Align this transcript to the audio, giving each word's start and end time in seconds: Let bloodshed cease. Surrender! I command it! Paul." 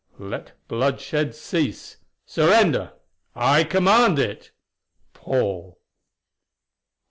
Let 0.17 0.53
bloodshed 0.67 1.35
cease. 1.35 1.97
Surrender! 2.25 2.93
I 3.35 3.63
command 3.63 4.17
it! 4.17 4.49
Paul." 5.13 5.77